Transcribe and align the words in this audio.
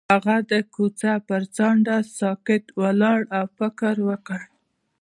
هغه 0.13 0.35
د 0.51 0.53
کوڅه 0.73 1.11
پر 1.27 1.41
څنډه 1.55 1.97
ساکت 2.19 2.65
ولاړ 2.81 3.19
او 3.37 3.45
فکر 3.57 3.95
وکړ. 4.09 4.39